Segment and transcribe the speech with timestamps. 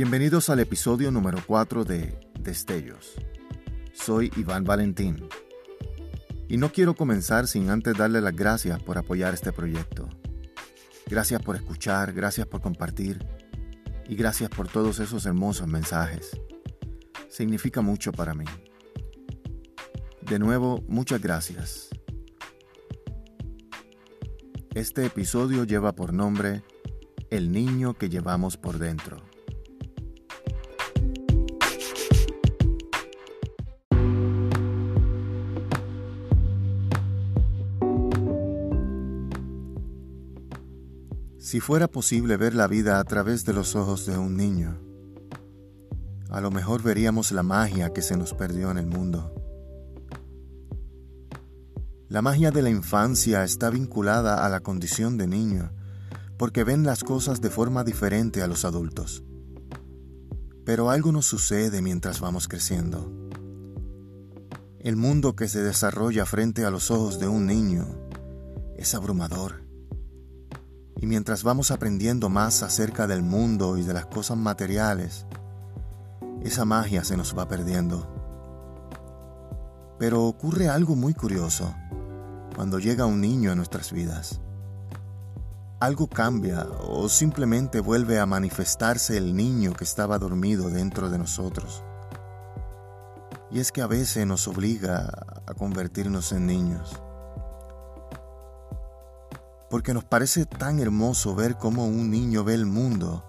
[0.00, 3.16] Bienvenidos al episodio número 4 de Destellos.
[3.92, 5.28] Soy Iván Valentín.
[6.48, 10.08] Y no quiero comenzar sin antes darle las gracias por apoyar este proyecto.
[11.08, 13.26] Gracias por escuchar, gracias por compartir
[14.08, 16.30] y gracias por todos esos hermosos mensajes.
[17.28, 18.44] Significa mucho para mí.
[20.22, 21.88] De nuevo, muchas gracias.
[24.76, 26.62] Este episodio lleva por nombre
[27.30, 29.20] El niño que llevamos por dentro.
[41.48, 44.78] Si fuera posible ver la vida a través de los ojos de un niño,
[46.28, 49.32] a lo mejor veríamos la magia que se nos perdió en el mundo.
[52.10, 55.72] La magia de la infancia está vinculada a la condición de niño,
[56.36, 59.24] porque ven las cosas de forma diferente a los adultos.
[60.66, 63.10] Pero algo nos sucede mientras vamos creciendo.
[64.80, 67.86] El mundo que se desarrolla frente a los ojos de un niño
[68.76, 69.66] es abrumador
[71.00, 75.26] y mientras vamos aprendiendo más acerca del mundo y de las cosas materiales,
[76.42, 78.06] esa magia se nos va perdiendo.
[79.98, 81.72] Pero ocurre algo muy curioso
[82.56, 84.40] cuando llega un niño a nuestras vidas.
[85.78, 91.84] Algo cambia o simplemente vuelve a manifestarse el niño que estaba dormido dentro de nosotros.
[93.52, 95.12] Y es que a veces nos obliga
[95.46, 97.00] a convertirnos en niños
[99.70, 103.24] porque nos parece tan hermoso ver cómo un niño ve el mundo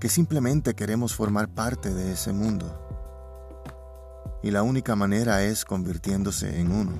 [0.00, 2.78] que simplemente queremos formar parte de ese mundo.
[4.42, 6.92] Y la única manera es convirtiéndose en uno.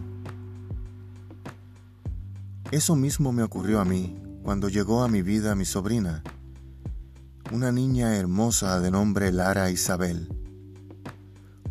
[2.70, 6.22] Eso mismo me ocurrió a mí cuando llegó a mi vida mi sobrina,
[7.50, 10.28] una niña hermosa de nombre Lara Isabel.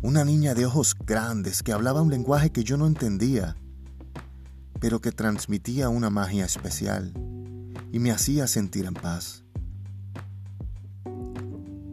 [0.02, 3.56] Una niña de ojos grandes que hablaba un lenguaje que yo no entendía
[4.82, 7.12] pero que transmitía una magia especial
[7.92, 9.44] y me hacía sentir en paz.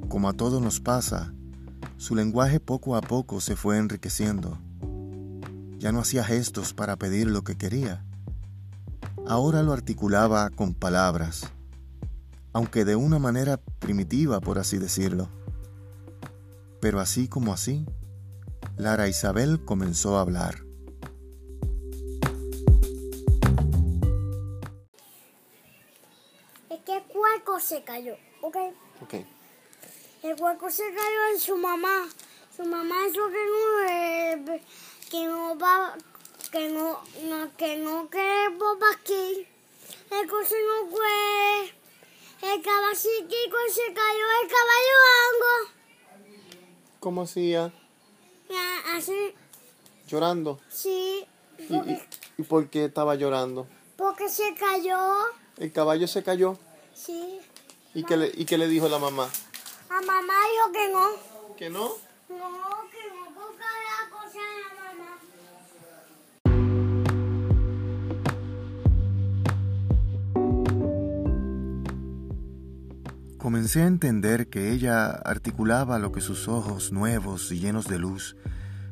[0.09, 1.31] Como a todos nos pasa,
[1.97, 4.57] su lenguaje poco a poco se fue enriqueciendo.
[5.77, 8.03] Ya no hacía gestos para pedir lo que quería.
[9.27, 11.44] Ahora lo articulaba con palabras,
[12.53, 15.29] aunque de una manera primitiva, por así decirlo.
[16.81, 17.85] Pero así como así,
[18.77, 20.69] Lara Isabel comenzó a hablar.
[27.89, 28.55] Cayó, ¿ok?
[29.01, 29.13] Ok.
[30.22, 32.07] El hueco se cayó en su mamá.
[32.55, 34.61] Su mamá dijo que no, eh,
[35.09, 35.97] que no va,
[36.51, 39.47] que no, no que no queremos aquí.
[40.11, 41.73] El coche no fue.
[42.51, 45.71] El caballito se cayó, el caballo algo.
[47.00, 47.73] ¿Cómo hacía?
[48.95, 49.33] Así.
[50.07, 50.59] ¿Llorando?
[50.69, 51.25] Sí.
[51.57, 51.97] ¿Y,
[52.38, 53.66] ¿Y por qué estaba llorando?
[53.97, 55.00] Porque se cayó.
[55.57, 56.56] ¿El caballo se cayó?
[56.94, 57.39] Sí.
[57.94, 59.27] ¿Y qué, le, ¿Y qué le dijo la mamá?
[59.89, 61.07] La mamá dijo que no.
[61.57, 61.89] ¿Que no?
[62.29, 62.35] No,
[62.91, 65.17] que no toca la cosa de la mamá.
[73.39, 78.35] Comencé a entender que ella articulaba lo que sus ojos nuevos y llenos de luz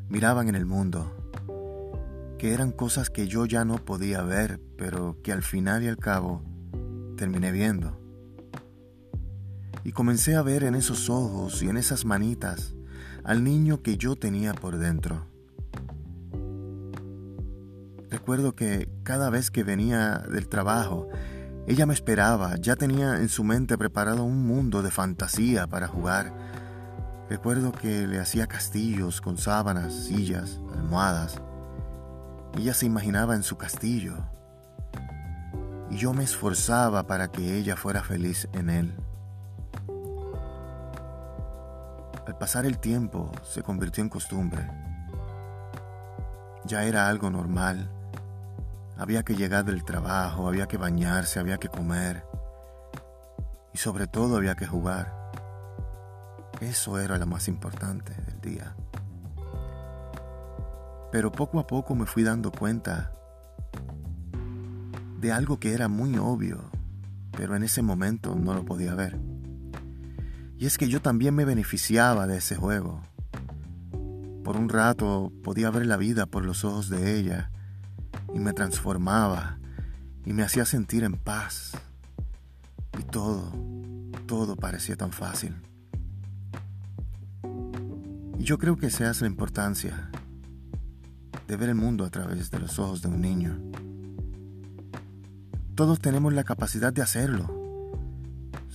[0.09, 1.13] miraban en el mundo,
[2.39, 5.97] que eran cosas que yo ya no podía ver, pero que al final y al
[5.97, 6.41] cabo
[7.15, 8.06] terminé viendo
[9.83, 12.73] y comencé a ver en esos ojos y en esas manitas
[13.23, 15.27] al niño que yo tenía por dentro.
[18.09, 21.09] Recuerdo que cada vez que venía del trabajo,
[21.67, 26.33] ella me esperaba, ya tenía en su mente preparado un mundo de fantasía para jugar.
[27.29, 31.41] Recuerdo que le hacía castillos con sábanas, sillas, almohadas.
[32.57, 34.15] Ella se imaginaba en su castillo.
[35.89, 38.95] Y yo me esforzaba para que ella fuera feliz en él.
[42.27, 44.69] Al pasar el tiempo se convirtió en costumbre.
[46.65, 47.89] Ya era algo normal.
[48.97, 52.25] Había que llegar del trabajo, había que bañarse, había que comer.
[53.73, 55.31] Y sobre todo había que jugar.
[56.59, 58.75] Eso era lo más importante del día.
[61.13, 63.13] Pero poco a poco me fui dando cuenta
[65.21, 66.59] de algo que era muy obvio,
[67.31, 69.26] pero en ese momento no lo podía ver.
[70.57, 73.01] Y es que yo también me beneficiaba de ese juego.
[74.43, 77.51] Por un rato podía ver la vida por los ojos de ella
[78.33, 79.59] y me transformaba
[80.25, 81.73] y me hacía sentir en paz.
[82.99, 83.51] Y todo,
[84.25, 85.55] todo parecía tan fácil.
[88.47, 90.09] yo creo que esa es la importancia
[91.47, 93.59] de ver el mundo a través de los ojos de un niño.
[95.75, 97.56] Todos tenemos la capacidad de hacerlo.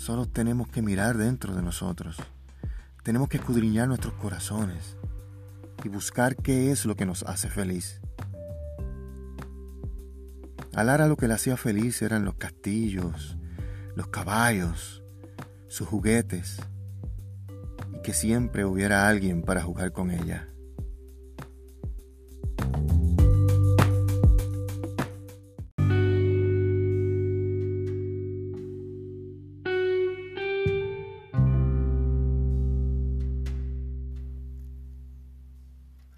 [0.02, 2.16] Solo tenemos que mirar dentro de nosotros.
[3.04, 4.96] Tenemos que escudriñar nuestros corazones
[5.84, 8.00] y buscar qué es lo que nos hace feliz.
[10.74, 13.38] A Lara lo que le hacía feliz eran los castillos,
[13.94, 15.04] los caballos,
[15.68, 16.58] sus juguetes
[17.94, 20.51] y que siempre hubiera alguien para jugar con ella.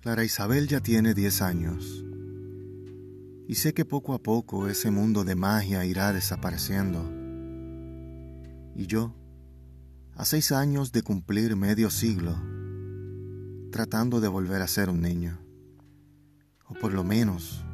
[0.05, 2.05] Lara Isabel ya tiene 10 años
[3.49, 7.11] y sé que poco a poco ese mundo de magia irá desapareciendo.
[8.75, 9.15] Y yo,
[10.15, 12.37] a seis años de cumplir medio siglo,
[13.73, 15.39] tratando de volver a ser un niño,
[16.67, 17.65] o por lo menos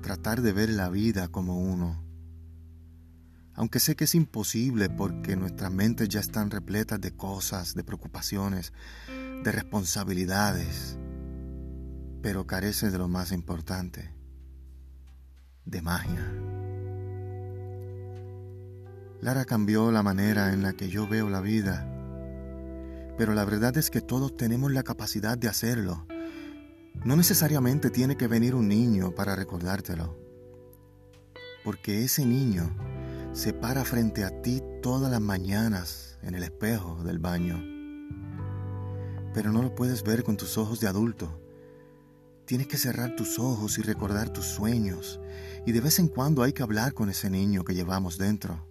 [0.00, 2.02] tratar de ver la vida como uno.
[3.52, 8.72] Aunque sé que es imposible porque nuestras mentes ya están repletas de cosas, de preocupaciones,
[9.42, 10.98] de responsabilidades,
[12.24, 14.10] pero carece de lo más importante,
[15.66, 16.32] de magia.
[19.20, 21.86] Lara cambió la manera en la que yo veo la vida,
[23.18, 26.06] pero la verdad es que todos tenemos la capacidad de hacerlo.
[27.04, 30.16] No necesariamente tiene que venir un niño para recordártelo,
[31.62, 32.74] porque ese niño
[33.34, 37.62] se para frente a ti todas las mañanas en el espejo del baño,
[39.34, 41.43] pero no lo puedes ver con tus ojos de adulto
[42.46, 45.18] Tienes que cerrar tus ojos y recordar tus sueños.
[45.66, 48.66] Y de vez en cuando hay que hablar con ese niño que llevamos dentro.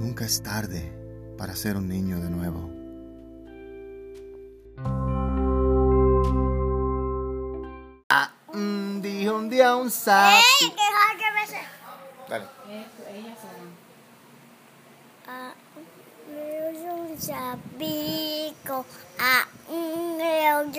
[0.00, 0.92] Nunca es tarde
[1.36, 2.70] para ser un niño de nuevo.
[8.08, 10.42] Ah, un día, un día, un sapo.
[10.60, 12.46] ¡Que que me se- Dale.
[15.28, 15.52] Ah,
[16.28, 18.86] un sapico,
[19.18, 20.72] a un león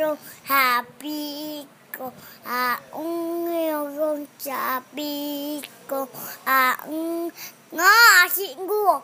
[0.47, 2.13] sapico,
[2.45, 6.09] a un león sapico,
[6.45, 7.31] a un
[7.71, 7.83] no
[8.25, 9.03] así nguo.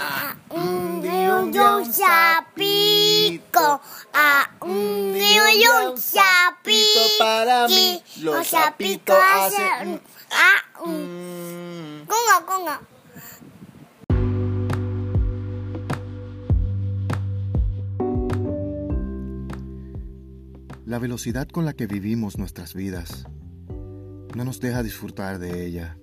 [0.00, 3.80] A un león sapico,
[4.12, 11.34] a un león sapico, para mí, los los sapitos sapitos hacen hacen a un
[12.04, 12.06] Mm.
[12.06, 12.80] conga conga.
[20.94, 23.26] La velocidad con la que vivimos nuestras vidas
[24.36, 25.98] no nos deja disfrutar de ella.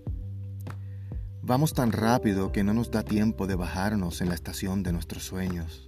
[1.41, 5.23] Vamos tan rápido que no nos da tiempo de bajarnos en la estación de nuestros
[5.23, 5.87] sueños.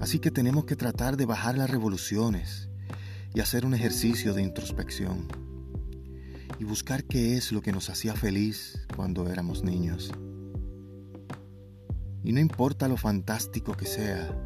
[0.00, 2.70] Así que tenemos que tratar de bajar las revoluciones
[3.34, 5.28] y hacer un ejercicio de introspección
[6.58, 10.10] y buscar qué es lo que nos hacía feliz cuando éramos niños.
[12.24, 14.36] Y no importa lo fantástico que sea,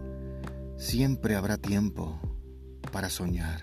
[0.77, 2.28] siempre habrá tiempo
[2.91, 3.63] para soñar.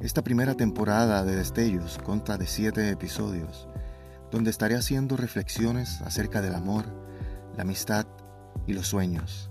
[0.00, 3.68] Esta primera temporada de Destellos consta de siete episodios,
[4.30, 6.86] donde estaré haciendo reflexiones acerca del amor,
[7.56, 8.06] la amistad
[8.66, 9.50] y los sueños.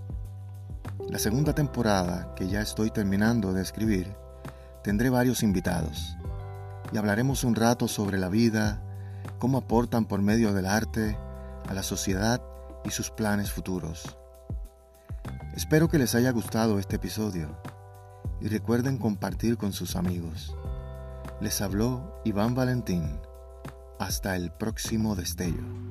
[1.08, 4.16] La segunda temporada, que ya estoy terminando de escribir,
[4.84, 6.16] tendré varios invitados
[6.92, 8.82] y hablaremos un rato sobre la vida,
[9.38, 11.18] cómo aportan por medio del arte
[11.68, 12.42] a la sociedad
[12.84, 14.19] y sus planes futuros.
[15.60, 17.50] Espero que les haya gustado este episodio
[18.40, 20.56] y recuerden compartir con sus amigos.
[21.42, 23.20] Les habló Iván Valentín.
[24.00, 25.89] Hasta el próximo destello.